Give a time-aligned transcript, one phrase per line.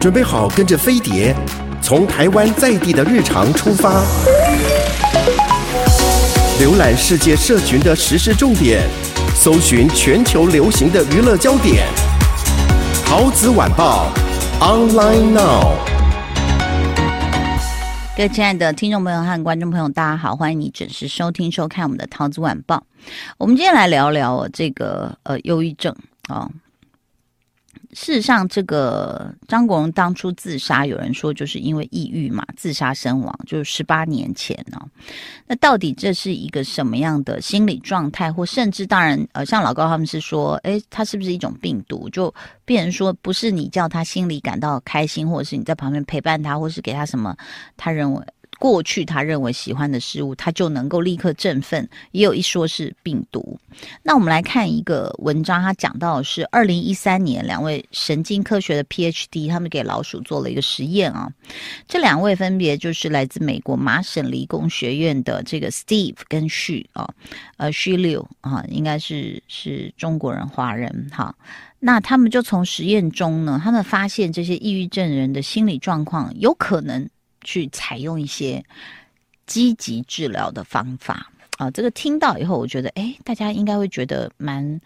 [0.00, 1.36] 准备好跟着飞碟，
[1.82, 4.02] 从台湾在地的日常出发，
[6.58, 8.80] 浏览世界社群的时事重点，
[9.34, 11.86] 搜寻全球流行的娱乐焦点。
[13.04, 14.10] 陶子晚报
[14.58, 15.74] ，online now。
[18.16, 22.82] 各位亲爱的听众朋友和观众朋友，大家好，欢迎你准时收听收看我们的陶子晚报。
[23.36, 25.94] 我们今天来聊聊这个呃忧郁症
[26.26, 26.48] 啊。
[27.92, 34.88] 事实上，这个张国荣当初自杀，有人说就是因为抑郁嘛，自杀身亡，就是十八年前呢、哦。
[35.46, 42.08] 那到底这是一个什么样的心理状态，或甚至当然，呃，像老高他们是说，诶，他是不是一种病毒？
[42.10, 42.32] 就
[42.64, 47.36] 变成说，不是你叫他心里感到开心，或者是你在旁边陪伴他，或是给他什么，
[47.76, 48.24] 他认为。
[48.60, 51.88] 过去他认为喜欢的事物，他就能够立刻振奋。
[52.12, 53.58] 也有一说是病毒。
[54.02, 61.32] 那我们来看一个文章，他讲到的是二零一三年两位神经科学的 PhD，他们给老鼠做了一个实验啊。
[61.88, 67.08] 这两位分别就是来自美国麻省理工学院的这个 Steve 跟 Xu 啊，
[67.56, 71.34] 呃 Xu Liu 啊，应该是是中国人华人哈。
[71.78, 77.08] 那他们就从实验中呢，他们发现这些抑郁症人的心理状况有可能。
[77.42, 78.64] 去采用一些
[79.46, 81.30] 积极治疗的方法。
[81.58, 84.80] 啊，这个听到以后，我觉得，哎，大家应该会觉得蛮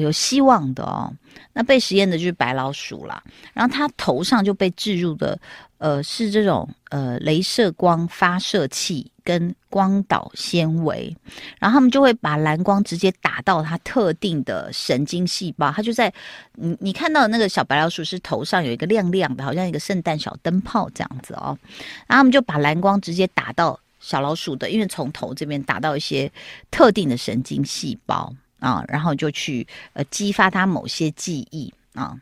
[0.00, 1.12] 有希望的哦。
[1.52, 5.38] 那被实验的就是白老鼠啦，然后它头上就被置入的，
[5.78, 11.16] 呃，是这种呃镭射光发射器跟光导纤维，
[11.60, 16.12] 然后他们就会把蓝光直接打到它特定的神经细胞，它就在
[16.54, 21.56] 你你看到的那个小白老鼠是头上有一个亮亮的，好像一个圣诞小灯泡这样子哦，
[22.08, 26.30] 然后他们就把蓝光直接打到小老鼠的，因为从头这边打到一些
[26.72, 28.32] 特定的神经细胞。
[28.64, 32.18] 啊，然后就去呃激发他某些记忆啊。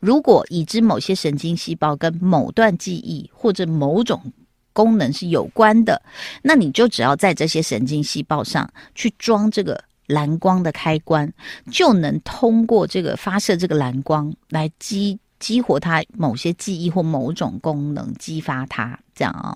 [0.00, 4.32] 如果已知某些神经细胞跟某段记忆或者某种
[4.72, 6.00] 功能是有关的，
[6.42, 11.30] 那你就只要在这些神经细胞上去装这个蓝光的开关，
[11.70, 19.54] 就能通过这个发射这个蓝光来激激活它某些记忆或某种功能，激发它这样啊。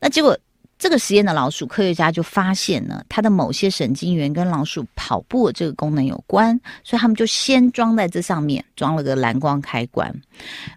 [0.00, 0.38] 那结果。
[0.82, 10.12] 这个实验的老鼠科学家就发现呢，它的某些神经元跟老鼠跑步的这个功能有关，所以他们就先装在这上面，装了个蓝光开关，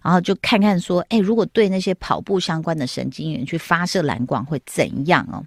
[0.04, 5.42] 然后就看看说，哎，如果对那些跑步相关的神经元去发射蓝光会怎样哦？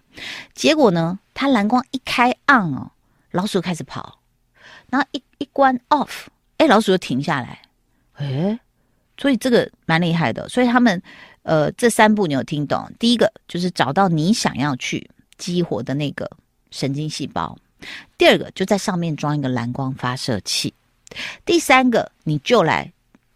[0.54, 2.92] 结果呢，它蓝光一开 on 哦，
[3.32, 4.20] 老鼠开始跑，
[4.90, 6.26] 然后一一关 off，
[6.58, 7.62] 哎，老鼠就停下来，
[8.16, 8.60] 哎，
[9.18, 11.02] 所以这个蛮厉害的，所以他们。
[11.44, 12.92] 呃，这三步你有听懂？
[13.00, 16.30] 第一个就是找到你想要去激活的那个
[16.70, 17.58] 神经细胞，
[18.18, 20.74] 第二个就在上面装一个蓝光发射器，
[21.46, 22.92] 第三个你就来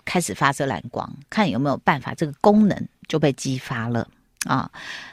[0.06, 4.08] 开始发射蓝光，看有没有办法这个功能就被激发了
[4.46, 4.70] 啊。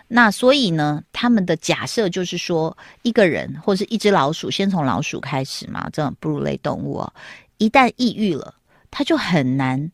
[0.08, 7.12] 那所以呢，他们的假设就是说，一个人或是一只老鼠，先从老鼠开始嘛，这种哺乳类动物哦，
[7.58, 8.52] 一旦抑郁了，
[8.90, 9.90] 它就很难。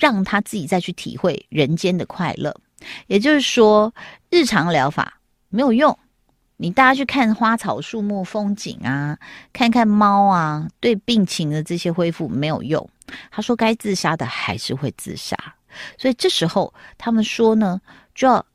[0.00, 2.54] 让他自己再去体会人间的快乐，
[3.06, 3.92] 也就是说，
[4.30, 5.98] 日常疗法没有用。
[6.58, 9.18] 你大家去看花草树木风景啊，
[9.52, 12.88] 看看猫啊，对病情的这些恢复没有用。
[13.30, 15.36] 他说，该自杀的还是会自杀。
[15.98, 17.78] 所以这时候他们说呢，
[18.14, 18.46] 就要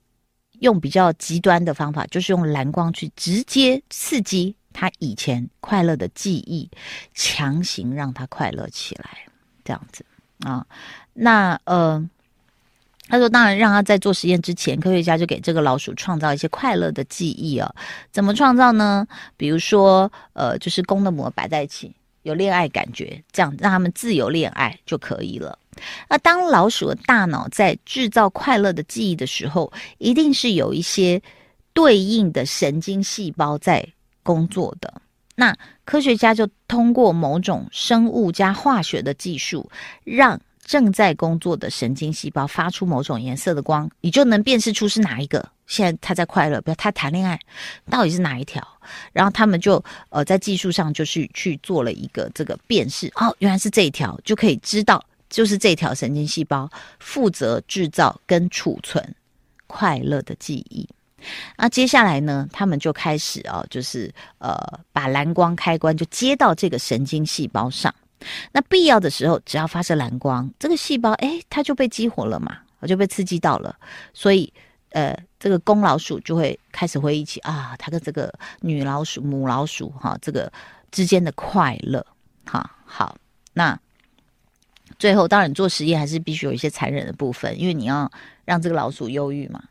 [0.62, 6.70] 用比较极端的方法，就是用蓝光去直接刺激他以前快乐的记忆，
[7.14, 9.20] 强行让他快乐起来，
[9.64, 10.04] 这样子
[10.46, 10.66] 啊。
[11.14, 12.04] 那呃，
[13.08, 17.74] 他说，当然让他在做实验之前，科学家就给这个老鼠创造一些快乐的记忆啊。
[18.12, 19.06] 怎么创造呢？
[19.36, 21.94] 比如说，呃，就是公的母摆在一起，
[22.24, 25.58] 有恋爱感觉，这样让他们自由恋爱就可以了。
[26.10, 31.22] 那当老鼠的大脑在制造快乐的记忆的时候，一定是有一些
[31.74, 33.86] 对应的神经细胞在
[34.24, 35.02] 工作的。
[35.36, 35.56] 那
[35.86, 39.70] 科学家就通过某种生物加化学的技术，
[40.04, 45.50] 让正在工作的神经细胞发出某种颜色的光，你就能辨识出是哪一个。
[45.68, 47.40] 现在他在快乐，比如他谈恋爱，
[47.90, 48.62] 到底是哪一条？
[49.14, 56.70] 然后他们就呃在技术上就是去做了一个这个辨识，哦，原来是这一条，就可以知道就是这条神经细胞
[57.00, 59.16] 负责制造跟储存
[59.66, 60.86] 快乐的记忆。
[61.58, 64.58] 那接下来呢，他们就开始、哦，就是呃
[64.92, 67.94] 把蓝光开关就接到这个神经细胞上。
[68.52, 73.76] 那必要的时候，只要发射蓝光，这个细胞哎，它就被激活了嘛，我就被刺激到了。
[74.14, 74.54] 所以，
[74.92, 80.52] 呃，这个公老鼠就会开始回忆起啊，它跟这个女老鼠、母老鼠哈，这个
[80.92, 82.06] 之间的快乐。
[82.46, 83.18] 哈，好，
[83.54, 83.80] 那
[85.00, 88.12] 最后，当然做实验还是必须有一些残忍的部分，因为你要
[88.46, 89.64] 让这个老鼠忧郁嘛。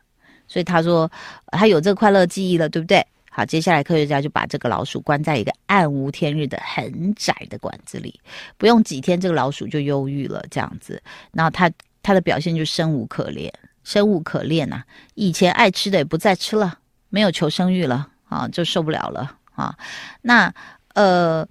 [0.51, 1.09] 所以他说
[1.47, 3.01] 他有这个快乐记忆了，对不对？
[3.29, 8.19] 好，接下来科学家就把这个老鼠关在一个暗无天日的很窄的管子里，
[8.57, 11.01] 不用几天，这个老鼠就忧郁了，这样子。
[11.31, 11.71] 然后他
[12.03, 13.49] 他的表现就生无可恋，
[13.85, 14.83] 生无可恋呐、
[15.13, 16.77] 以前爱吃的也不再吃了，
[17.07, 19.73] 没有求生欲了啊，就受不了了啊。
[20.21, 20.53] 那
[20.95, 21.47] 呃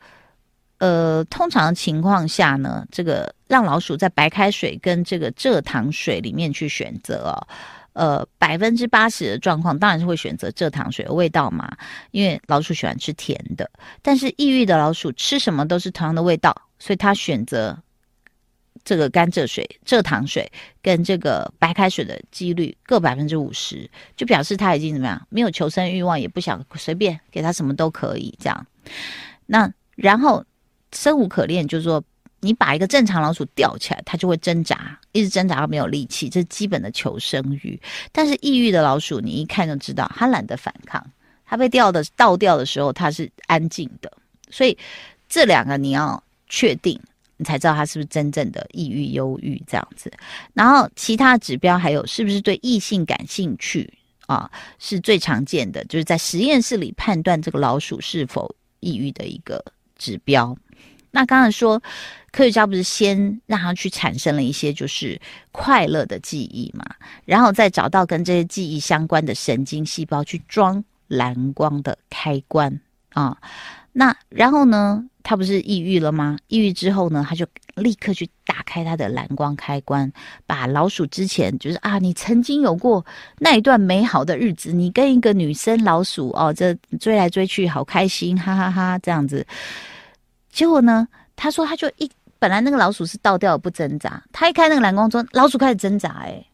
[0.77, 7.35] 呃，通常情况下呢，这个让老鼠在白开水跟这个蔗糖水里面去选择。
[8.01, 11.71] 呃，百分之八十的状况当然是会选择蔗糖水的味道嘛，
[12.13, 13.71] 因为老鼠喜欢吃甜的。
[14.01, 17.79] 但是抑郁的老鼠吃什么都是同样的味道，所以它选择
[18.85, 20.51] 这个甘蔗水、蔗糖水
[20.81, 28.67] 跟这个白开水的几率各百分之五十，就表示它已经怎么样，没有求生欲望，也不想随便给它什么都可以这样。
[29.45, 30.43] 那然后
[30.93, 32.03] 生无可恋，就是说。
[32.41, 37.81] 你把一个正常老鼠吊起来，它就会挣扎，一直挣扎到没有力气，这是基本的求生欲。
[38.13, 41.05] 但是抑郁的老鼠，你一看就知道，它懒得反抗，
[41.45, 44.11] 它被吊的倒吊的时候，它是安静的。
[44.51, 44.77] 所以
[45.29, 46.99] 这两个你要确定，
[47.37, 50.11] 你才知道它是不是真正的抑郁、忧郁这样子。
[50.55, 53.93] 然后其他指标还有是不是对异性感兴趣
[54.27, 59.63] 啊，是最常见的，就是在实验室里判断这个老鼠是否抑郁的一个
[59.99, 60.57] 指标。
[61.13, 61.83] 那刚才说，
[62.33, 66.85] 科学家不是先让他去产生了一些就是快乐的记忆嘛，
[67.25, 72.81] 然后再找到跟这些记忆相关的神经细胞去装蓝光的开关
[73.15, 73.37] 啊。
[73.93, 76.39] 那然后呢，他不是抑郁了吗？
[76.47, 77.45] 抑郁之后呢，他就
[77.75, 80.11] 立刻去打开他的蓝光开关，
[80.47, 83.05] 把老鼠之前就是啊，你曾经有过
[83.39, 89.45] 那一段美好的日子，你跟一个女生老鼠哦，这追来追去好开心，哈哈哈，这样子。
[90.53, 91.09] 结果呢？
[91.37, 96.45] 他说，他就一本来那个老鼠是倒吊不挣扎，他一开那个蓝光之后，老鼠开始挣扎，哎，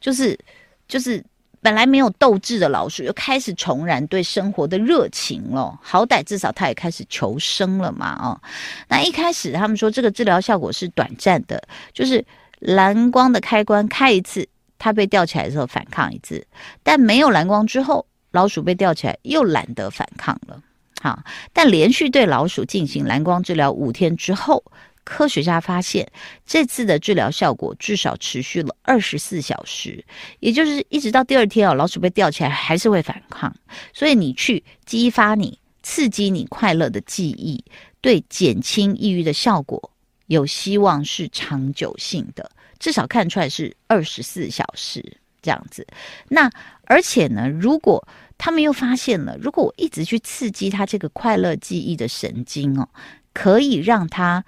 [0.00, 0.38] 就是
[0.86, 1.22] 就是
[1.60, 5.76] 本来没有斗志的老鼠，又开始重燃对生活的热情了。
[5.82, 8.40] 好歹至少他也开始求生了嘛，哦，
[8.88, 11.60] 那一开始他们说这个治疗效果是短暂的，
[11.92, 12.24] 就是
[12.60, 14.48] 蓝光的开关开一次，
[14.78, 16.46] 它被吊起来的时候反抗一次，
[16.84, 20.62] 但没有蓝光之后，老鼠被吊起来又懒得反抗了。
[21.00, 21.22] 好，
[21.52, 24.62] 但连续对老鼠进行蓝光治疗五天之后，
[25.08, 26.06] 科学家发现
[26.44, 30.04] 这次的治疗效果至少持续了二十四小时，
[30.40, 33.50] 也就是一直到第二天哦，老鼠被吊起来还是会反抗。
[33.94, 37.64] 所以你去激发你、刺激你快乐的记忆，
[38.02, 39.90] 对减轻抑郁的效果
[40.26, 45.86] 有希望是长久性的，至少看出来是二十四小时这样子。
[46.28, 46.50] 那
[46.84, 48.06] 而且呢，如果
[48.36, 52.86] 他们又发现了，如果我一直去刺激他这个快乐记忆的神经哦，
[53.32, 54.44] 可以让他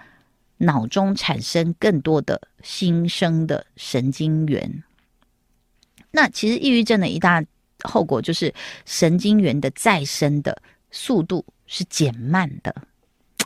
[0.61, 4.83] 脑中产生更多的新生的神经元。
[6.11, 7.45] 那其实抑郁症的一大
[7.83, 8.53] 后果就是
[8.85, 10.61] 神经元的再生的
[10.91, 12.75] 速度是减慢的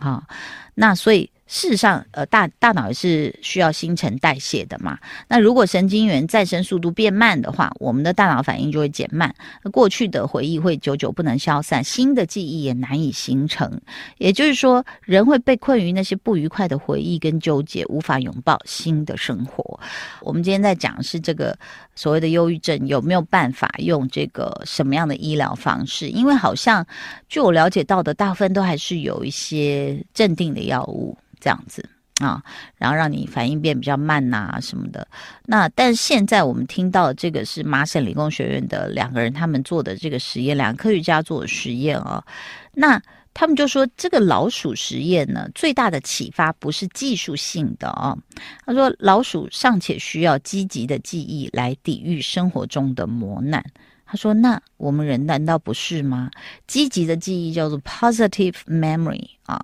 [0.01, 0.27] 啊。
[0.75, 1.31] 那所以。
[1.47, 4.99] 事实上，呃，大大脑也是需要新陈代谢的嘛。
[5.29, 9.35] 那如果神经元再生速度变慢的话，我们的大脑反应就会减慢，
[9.71, 13.81] 过去的回忆会久久不能消散，新的记忆也难以形成。
[14.17, 19.79] 也就是说，人会被困于那些不愉快的回忆跟纠结，无法拥抱新的生活。
[20.23, 21.57] 我们今天在讲是这个
[21.95, 26.09] 所谓的忧郁症有没有办法用这个什么样的医疗方式？
[26.09, 26.87] 因为好像
[27.29, 31.17] 据我了解到的，大部分都还是有一些镇定的药物。
[31.41, 31.87] 这样子
[32.23, 32.43] 啊，
[32.79, 35.07] 然后让你反应变比较慢呐、啊、什么的。
[35.45, 42.25] 那但是现在我们听到这个是麻省理工学院的两个人他们做的这个实验，两个科学家做的实验啊。
[42.73, 42.99] 那
[43.35, 48.17] 他们就说，这个老鼠实验呢，最大的启发不是技术性的啊。
[48.65, 53.63] 他说，老鼠尚且需要积极的记忆来抵御生活中的磨难。
[54.07, 56.31] 他说，那我们人难道不是吗？
[56.69, 59.61] 积极的记忆叫做 positive memory 啊。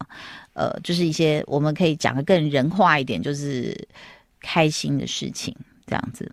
[0.55, 3.87] 呃，就是一些我们可以讲的更人化一点，就是
[4.41, 5.55] 开心的事情
[5.87, 6.31] 这样子。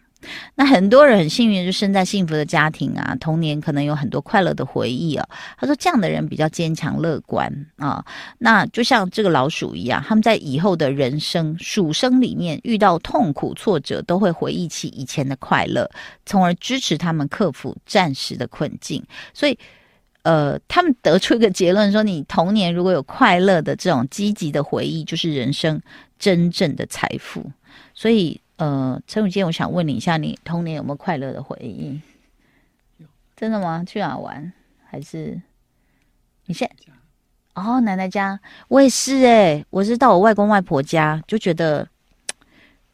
[0.55, 5.27] 那很多人很幸运，就生在幸福的家庭啊，童年可能有很多快乐的回忆啊。
[5.57, 8.03] 他说这样的人比较坚强乐观啊。
[8.37, 15.89] 那就像这个老鼠一样，他们在以后的人生鼠生里面遇到痛苦挫折，都会回忆起以前的快乐，
[16.25, 19.03] 从而支持他们克服暂时的困境。
[19.33, 19.57] 所以。
[20.23, 25.81] 呃，他们得出一个结论说，你童年如果有快乐的这种积极的回忆，就是人生
[26.19, 27.49] 真正的财富。
[27.93, 31.99] 所以，呃，陈永健，我想问你一下，你童年有没有快乐的回忆？
[32.97, 33.07] 有。
[33.35, 33.83] 真的吗？
[33.85, 34.51] 去哪玩？
[34.89, 35.39] 还是
[36.45, 36.69] 你现？
[37.53, 41.87] 哦，奶奶家，我也是哎，我是到我外公外婆家，就觉得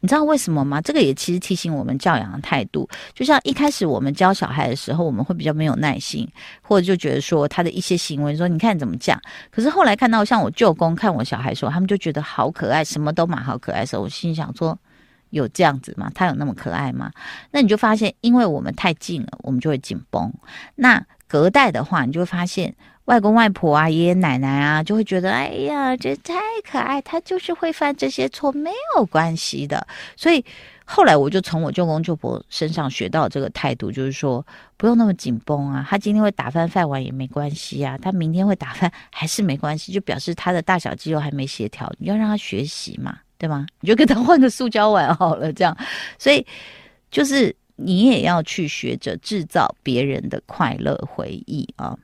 [0.00, 0.80] 你知道为什么吗？
[0.80, 2.88] 这个也其实提醒我们教养的态度。
[3.14, 6.26] 就像一开始我们教小孩的时候，我们会比较没有耐心，
[6.60, 9.18] 或者就觉得说他的一些行为，说你看怎么讲。
[9.50, 14.78] 可是后来看到像我舅公看我小孩说，他们就觉得好可爱，什么都蛮好可爱的时候，我心想说，
[15.34, 16.10] 有这样子吗？
[16.14, 17.10] 他有那么可爱吗？
[17.50, 20.32] 那你就发现，因为我们太近了，我们就会紧绷。
[20.76, 22.74] 那隔代的话，你就会发现。
[23.04, 26.32] 外公外婆啊，爷爷奶奶啊，就会觉得，哎呀，这太
[26.66, 29.86] 可爱，他就是会犯这些错，没有关系的。
[30.16, 30.42] 所以
[30.86, 34.42] 后来我就从我舅公舅婆身上学到这个态度，就是说
[34.78, 35.86] 不用那么紧绷啊。
[35.86, 43.66] 他今天会打翻饭碗也没关系啊，他明天会打翻还是没关系，就表示他的大小肌肉还没协调，你要让他学习嘛，对吗？
[43.80, 45.76] 你就给他换个塑胶碗好了，这样。
[46.18, 46.44] 所以
[47.10, 51.94] 就是你也要去学着制造别人的快乐回忆啊。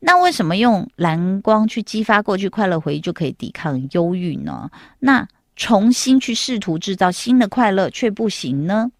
[0.00, 4.70] 那为什么用蓝光去激发过去快乐回忆就可以抵抗忧郁呢？
[4.98, 8.90] 那重新去试图制造新的快乐却不行呢？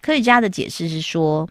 [0.00, 1.46] 科学家的解释是说，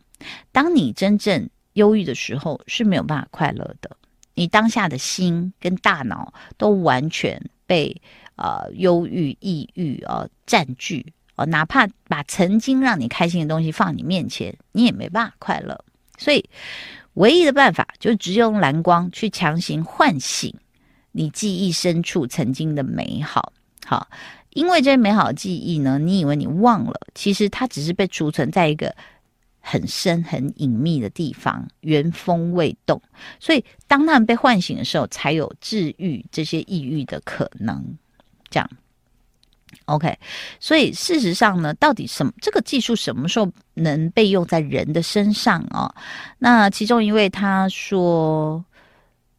[0.51, 3.96] 当你真正忧郁的时候是没有办法快乐的，
[4.34, 7.96] 你当下的心跟大脑都完全被
[8.38, 15.84] 呃忧郁、抑郁啊占据啊，哪怕把曾经让你开心的东西放你面前，你也没办法快乐，
[16.17, 16.50] 所以。
[17.17, 20.53] 唯一的办法就是直接用蓝光去强行唤醒
[21.12, 23.53] 你记忆深处曾经的美好。
[23.84, 24.08] 好，
[24.51, 28.96] 因为这些美好的记忆呢，你以为你忘了，其实它只是被储存在一个
[29.60, 33.01] 很深、很隐秘的地方，原封未动。
[33.39, 37.98] 所以，当他们被唤醒的时候，才有治愈这些抑郁的可能。
[38.50, 38.70] 这样。
[39.86, 40.18] OK，
[40.60, 45.94] 所以事实上呢，到底什么这个技术什么时候能被用在人的身上啊？
[46.39, 48.63] 那其中一位他说，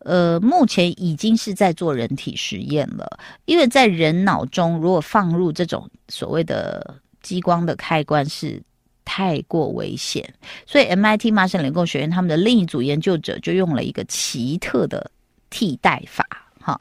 [0.01, 8.63] 呃，目前已经是在做人体实验了，因为在人脑中如果放入这种所谓的激光的开关是
[9.05, 10.33] 太过危险，
[10.67, 15.11] 所以 MIT 麻省理工学院他们的另一组研究者就用了一个奇特的
[15.51, 16.27] 替代法。
[16.69, 16.79] 哈，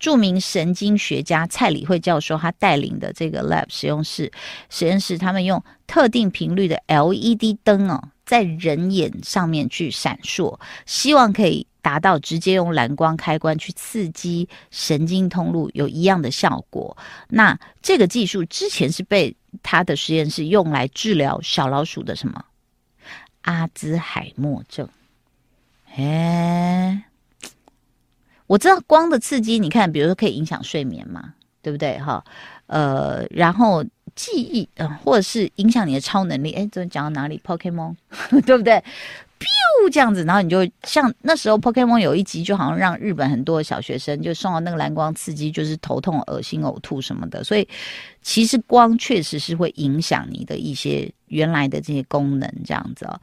[0.00, 4.32] 著名神经学家蔡理慧教授他带领的这个 lab 实验室，
[4.68, 16.96] 实验室他们用特定频率的 LED 灯哦，在人眼上面去闪烁，希望可以达到直接用蓝光开关去刺激神经通路有一样的效果。
[17.28, 22.44] 那这个技术之前是被他的实验室用来治疗小老鼠的什么
[23.42, 24.88] 阿兹海默症？
[25.94, 27.04] 哎。
[28.48, 31.98] 我知道光的刺激，你看，比如说可以影响睡眠嘛，对不对？
[31.98, 32.24] 哈，
[32.66, 33.84] 呃，然后
[34.16, 36.52] 记忆，呃，或者是影响你的超能力。
[36.52, 37.94] 哎，这讲到哪里？Pokemon，
[38.46, 38.82] 对不对
[39.38, 47.44] ？biu 这样子，然后你就像那时候 Pokemon 有一集，就好像让日本很多小学生就受到那个蓝光刺激，就是头痛、恶心、呕吐什么的。
[47.44, 47.68] 所以
[48.22, 53.20] 其实光确实是会影响你的一些原来的这些功能，这样子哦。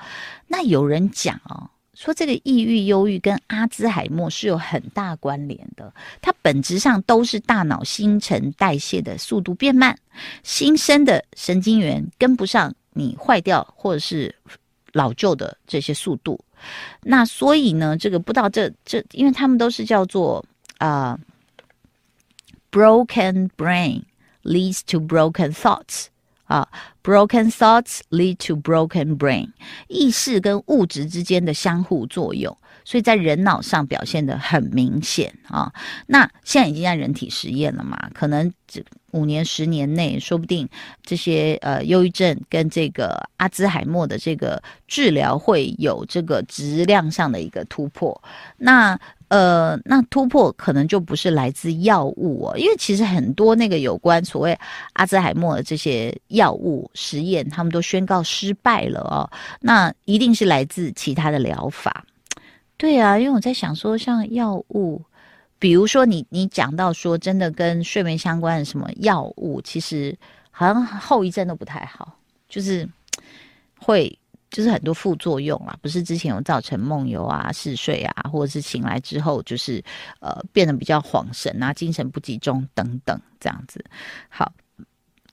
[0.48, 1.68] 那有人讲哦。
[1.96, 9.98] 说这个抑郁、忧郁跟阿兹海默是有很大关联的，它本质上都是大脑新陈代谢的速度变慢，
[10.44, 14.34] 新生的神经元跟不上你坏掉或者是
[14.92, 16.40] 老旧的这些速度。
[17.02, 20.44] 那所以呢，这个不知道这这，因为他们都是叫做
[20.78, 21.18] 啊、
[22.72, 24.02] ，broken brain
[24.44, 26.08] leads to broken thoughts。
[26.46, 26.68] 啊
[27.04, 29.52] ，broken thoughts lead to broken brain，
[29.88, 35.74] 意识跟物质之间的相互作用，所以在人脑上表现的很明显啊。
[36.08, 38.10] 那现在已经在人体实验了嘛？
[38.14, 40.70] 可能这五年、十年内，说不定
[41.04, 48.22] 这些呃忧郁症跟这个阿兹海默的这个治疗会有这个质量上的一个突破。
[48.56, 48.98] 那。
[49.28, 54.58] 呃，那突破可能就不是来自药物哦，因为其实很多那个有关所谓
[54.94, 59.28] 阿兹海默的这些药物实验，他们都宣告失败了哦。
[59.60, 62.06] 那一定是来自其他的疗法。
[62.78, 65.02] 对啊，因为我在想说，像药物，
[65.60, 70.18] 比如说你你讲到说真的跟睡眠相关的什么药物，其实
[70.52, 72.18] 好像后遗症都不太好，
[72.48, 72.88] 就是
[73.80, 74.18] 会。
[74.52, 79.84] 就是很多副作用啊，不是之前有造成梦游啊、嗜睡啊，或者是醒来之后就是
[80.22, 83.84] 呃变得比较恍神啊、精神不集中等等这样子。
[84.30, 84.50] 好，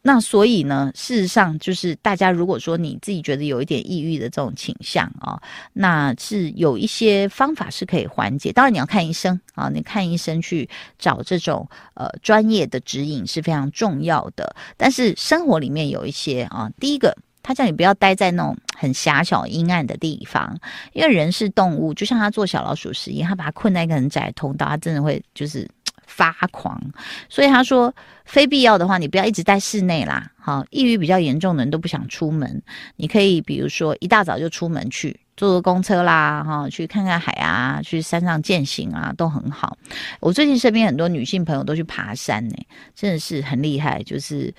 [0.03, 5.41] 那所以呢，事实上就是大家如果说你自己觉得有一点抑郁的这种倾向啊，
[5.73, 8.53] 那是有一些方法是可以缓解。
[8.53, 10.69] 当然你要看医生啊，你看医生去
[10.99, 14.55] 找这种呃专业的指引是非常重要的。
[14.77, 17.17] 但是生活里面有一些啊，第一个。
[17.45, 20.57] 他叫你不要待在那种很狭小阴暗的地方，
[20.93, 25.69] 因为人是动物，就像他做小老鼠实验，他把它困在一个很窄的通道，他真的会就是
[26.07, 26.81] 发狂。
[27.29, 27.95] 所以他说，
[28.25, 30.31] 非必要的话，你不要一直在室内啦。
[30.39, 32.63] 好，抑郁比较严重的人都不想出门，
[32.97, 39.79] 你可以比如说一大早就出门去坐坐公车啦，哈，去看看海啊，去山上健行啊，都很好。
[40.19, 42.57] 我最近身边很多女性朋友都去爬山呢、
[42.95, 44.53] 真的是很厉害，就是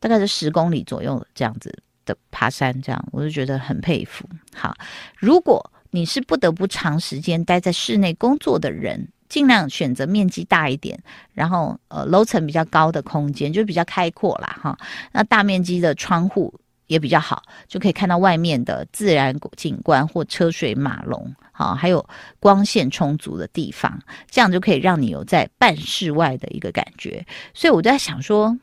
[0.00, 4.26] 大概是十公里左右这样子的爬山，这样我就觉得很佩服。
[4.54, 4.74] 好，
[5.18, 10.98] 如果你是不得不长时间待在室内工作的人，尽量选择面积大一点，
[11.32, 14.78] 然后呃楼层比较高的空间，就比较开阔啦哈。
[15.12, 16.52] 那大面积的窗户
[16.86, 22.06] 也比较好，就可以看到外面的自然景观或车水马龙，好，还有
[22.38, 27.26] 光线充足的地方，这样就可以让你有在半室外的一个感觉。
[27.54, 28.56] 所以我就在想说。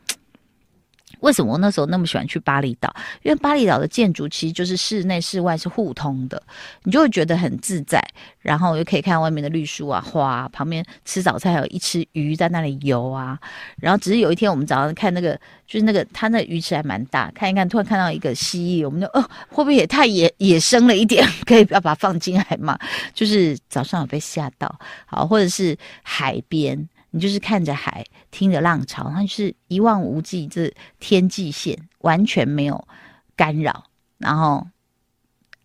[1.24, 2.94] 为什么我那时候那么喜欢去巴厘岛？
[3.22, 6.42] 因为巴厘岛的建筑其实就是室内室外是互通的，
[6.84, 8.04] 你就会觉得很自在，
[8.40, 13.40] 然后又可以看外面的绿树啊、花，旁边吃早餐还有一池鱼在那里游啊。
[13.78, 15.34] 然后只是有一天我们早上看那个，
[15.66, 21.26] 就是那个它那鱼池还蛮大，看一看突然看到一个蜥蜴，我们就哦，会不会也太野野生了一点？
[21.46, 22.78] 可以不要把它放进来嘛？
[23.14, 26.88] 就是早上有被吓到，好，或者是海边。
[27.16, 32.88] 你就是看着海，听着浪潮，它就是一望无际，这天际线完全没有
[33.36, 33.84] 干扰，
[34.18, 34.66] 然后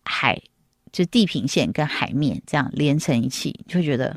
[0.05, 0.39] 海
[0.93, 4.15] 就地平线跟海面这样连成一气，就会觉得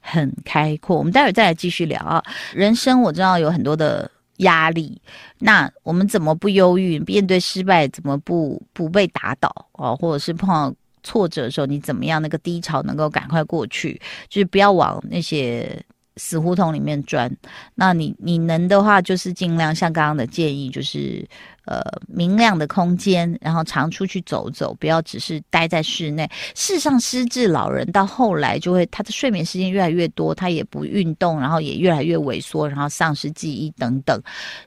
[0.00, 0.96] 很开阔。
[0.96, 2.24] 我们待会再来继续聊啊。
[2.54, 4.98] 人生我知道有很多的压力，
[5.40, 6.98] 那我们怎么不忧郁？
[7.00, 9.94] 面对失败怎么不不被打倒哦？
[9.94, 14.00] 或者是碰到挫折的时候，你怎么样那个低潮能够赶快过去？
[14.30, 15.84] 就是不要往那些。
[16.16, 17.30] 死胡同里面钻，
[17.74, 21.26] 那你你能的话，就是尽量像刚刚的建议，就是。
[21.64, 26.28] 呃，明亮的空间，然后常出去走走，不要只是待在室内。
[26.56, 34.20] 事实上，失智老人到后来就会，他的睡眠时间越来越多，他也不运动，然后也越来越萎缩，然后丧失记忆等等，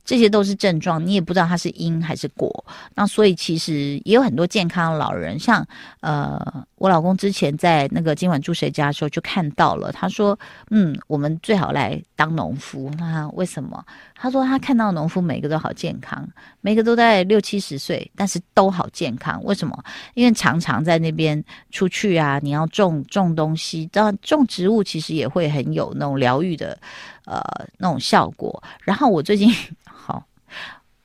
[0.05, 1.05] 这些都是症状。
[1.05, 2.63] 你也不知道他是因还是果。
[2.95, 5.67] 那所以其实也有很多健康的老人，像
[5.99, 10.37] 呃，我老公之前在那个今晚住谁家的时候就看到了，他说，
[10.71, 12.91] 嗯，我们最好来当农夫。
[12.97, 13.83] 那为什么？
[14.13, 16.27] 他说他看到农夫每个都好健康，
[16.59, 19.41] 每个都在六七十岁，但是都好健康。
[19.45, 19.83] 为什么？
[20.15, 26.77] 因为常常在那边出去啊，你要种种东西，当然种植物其实也会很有那种疗愈的
[27.23, 27.41] 呃
[27.77, 28.61] 那种效果。
[28.83, 29.49] 然后我最近
[29.87, 30.25] 好，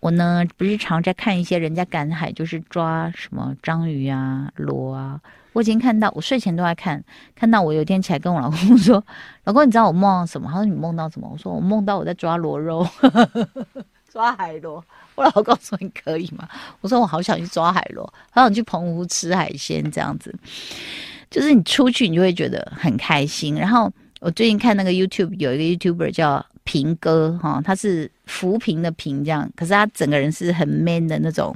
[0.00, 5.20] 我呢不是常在看一些人家赶海，就是抓什么章鱼啊、螺啊。
[5.52, 7.02] 我已经看到，我睡前都在看，
[7.34, 9.04] 看到我有一天起来跟我老公说
[9.44, 12.86] ：“老公，你知道我梦到什么？”他说：“你梦到什么？”我说：“我梦到我在抓螺肉，
[14.10, 14.84] 抓海螺。”
[15.16, 16.48] 我老公说：“你可以吗？”
[16.80, 20.34] 我说：“我好想去抓海螺，好想去澎湖吃海鲜，这样子。
[21.30, 23.54] 就是你出去，你就会觉得很开心。
[23.54, 31.54] 然后我最近看那个 YouTube，有一个 YouTuber 叫平哥，哈，他是扶贫的贫，这样，可是他整个人是很 man 的那种，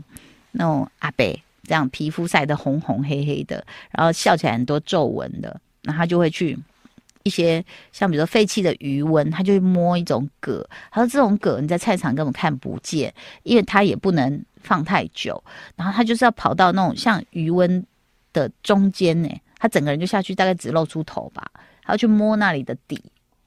[0.53, 1.25] 那种阿伯。
[1.67, 6.59] 这样皮肤晒得红红黑黑的，然后笑起来很多皱纹的，那他就会去
[7.23, 10.69] 一些像比如说废弃的鱼温，他就会摸一种蛤。
[10.91, 15.43] 他说这种蛤你在菜场根本看不见，因为它也不能放太久。
[15.77, 17.85] 然后他就是要跑到那种像鱼温
[18.33, 21.51] 的中间呢，他整个人就下去，大概只露出头吧，
[21.83, 23.03] 他要去摸那里的底，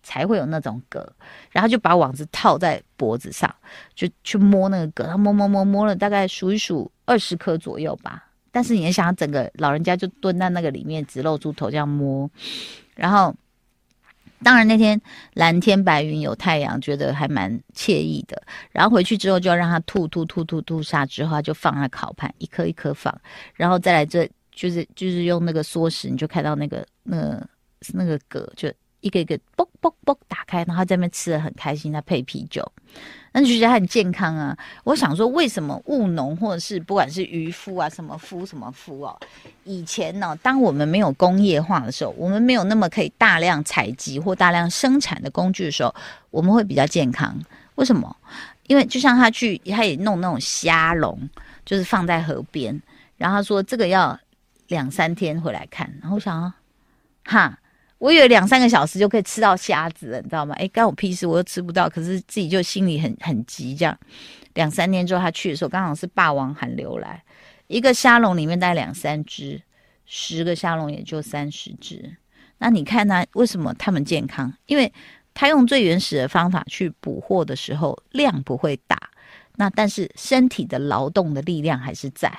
[0.07, 1.05] 才会有那种蛤。
[1.51, 3.53] 然后就把网子套在脖子上，
[3.93, 5.09] 就去摸那个蛤。
[5.09, 6.89] 他摸摸摸摸了，大概数一数。
[7.09, 12.29] 二十颗左右吧，但是你想，整个老人家就蹲在那个里面，只露出头这样摸，
[12.95, 13.33] 然后，
[14.43, 15.01] 当然那天
[15.35, 18.43] 蓝天白云有太阳，觉得还蛮惬意的。
[18.73, 23.21] 然后回去之后就要让他吐吐吐吐吐下之后，他就放在烤盘，一颗一颗放，
[23.53, 27.41] 然后再来这就是就是用那个缩石，你就看到那个那
[27.93, 28.69] 那个蛤就
[29.01, 32.71] 一个一个啵啵啵打开，然后在那边吃的很开心，他配啤酒。
[33.33, 34.57] 那就觉得很健康啊！
[34.83, 39.19] 我想说，为什么务农或者是不管是渔夫啊，什么夫什么夫哦，
[39.63, 45.93] 以前呢，当我们没有工业化的时候，我们没有那么可以大量采集或大量生产的工具的时候，
[46.31, 47.39] 我们会比较健康。
[47.75, 48.15] 为什么？
[48.65, 51.29] 因为就像他去，他也弄那种虾笼，
[51.63, 52.81] 就是放在河边，
[53.17, 54.19] 然后他说这个要
[54.69, 56.55] 两三天回来看，然后我想啊，
[57.25, 57.59] 哈。
[57.99, 60.53] 我以为两三个小时就可以吃到虾子了，你知道吗？
[60.59, 61.89] 哎，干我屁事，我又吃不到。
[61.89, 63.97] 可是自己就心里很很急，这样。
[64.53, 67.23] 两三天之后他去的时候，刚好是霸王寒流来，
[67.67, 69.61] 一个虾笼里面带两三只，
[70.05, 72.15] 十个虾笼也就三十只。
[72.59, 74.53] 那你看他为什么他们健康？
[74.67, 74.91] 因为
[75.33, 79.09] 他用最原始的方法去捕获的时候，量不会大，
[79.55, 82.31] 那但是身体的劳动的力量还是在。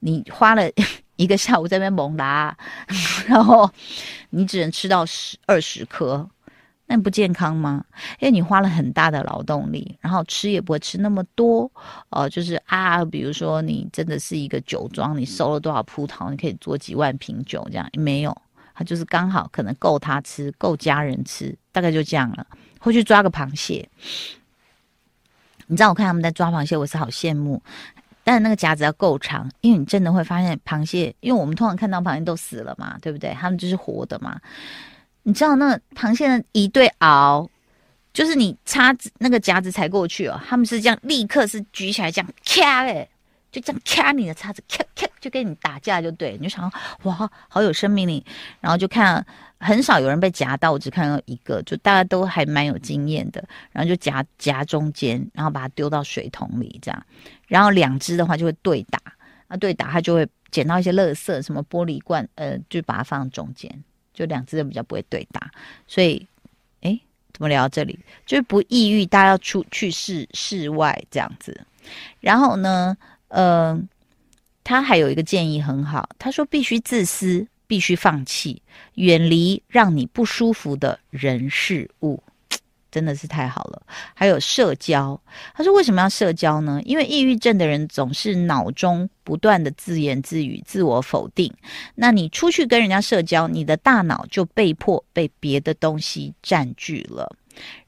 [0.00, 0.70] 你花了。
[1.16, 2.56] 一个下午在那边猛拉，
[3.26, 3.70] 然后
[4.30, 6.28] 你只能吃到十二十颗，
[6.86, 7.84] 那不健康吗？
[8.20, 11.62] 因为你花了很大的劳动力，然后吃也不会吃那么多，
[12.10, 18.36] 哦、呃，就是啊，比如说你真的是一个酒庄，你收了多少葡萄，你可以做几万瓶酒，这样没有，
[18.74, 22.46] 它就是刚好可能够他吃，够家人吃，大概就这样了。
[22.78, 23.88] 会去抓个螃蟹，
[25.66, 27.60] 你知道我看他们在抓螃蟹，我是好羡慕，
[28.28, 33.32] 但那个夹子要够长，因为你真的会发现螃蟹，因为我们通常看到螃蟹都死了嘛，对不对？
[33.40, 34.36] 它们就是活的嘛。
[35.22, 37.48] 你知道那螃蟹的一对螯，
[38.12, 43.08] 就是你叉子那个夹子才过去哦，他们是这样立刻是举起来这样咔诶，
[43.56, 46.70] 就这样掐你的叉子咔咔就跟你打架就对，你就想
[47.04, 48.22] 哇好有生命力，
[48.60, 49.24] 然后就看
[49.58, 53.42] 很少有人被夹到，我只看到一个，就大家都还蛮有经验的，
[53.72, 57.06] 然后就夹夹中间，然后把它丢到水桶里这样，
[57.46, 59.00] 然后两只的话就会对打，
[59.48, 63.82] 啊对打它就会捡到一些垃圾，什么玻璃罐，呃就把它放中间。
[64.12, 65.50] 就两只人比较不会对打，
[65.86, 66.26] 所以，
[66.80, 66.98] 哎，
[67.34, 67.98] 怎么聊到这里？
[68.24, 71.66] 就是不抑郁，大家要出去室室外这样子。
[72.20, 72.96] 然后呢，
[73.36, 73.78] 呃，
[74.64, 78.62] 他还有一个建议很好，他说必须自私，必须放弃，
[78.94, 82.22] 远离让你不舒服的人事物。
[82.90, 83.82] 真的是太好了。
[84.14, 85.20] 还有社交，
[85.54, 86.80] 他说为什么要社交呢？
[86.86, 91.52] 因为抑郁症的人总是脑中不断的自言自语、自我否定。
[91.94, 97.36] 那你出去跟人家社交，你的大脑就被迫被别的东西占据了。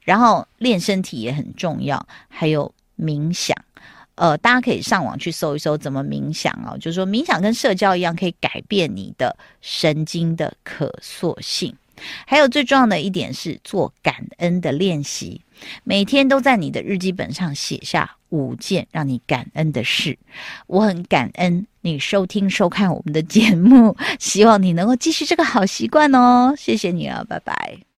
[0.01, 3.57] 然后练身体也很重要，还有冥想。
[4.19, 6.77] 呃，大家可以上网去搜一搜怎么冥想哦。
[6.77, 11.73] 就是说冥想跟社交一样，可以改变你的神经的可塑性。
[12.27, 15.41] 还有最重要的一点是做感恩的练习，
[15.85, 20.17] 每天都在你的日记本上写下五件让你感恩的事。
[20.67, 26.53] 我很感恩你收听收看我们的节目， 希望你能够继续这个好习惯哦。
[26.57, 27.79] 谢谢你啊，拜拜。